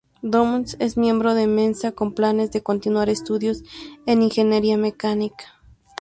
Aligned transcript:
Dumont 0.23 0.69
es 0.79 0.97
miembro 0.97 1.35
de 1.35 1.45
Mensa 1.45 1.91
con 1.91 2.15
planes 2.15 2.49
de 2.51 2.63
continuar 2.63 3.07
estudios 3.09 3.61
en 4.07 4.23
ingeniería 4.23 4.75
mecánica. 4.75 5.61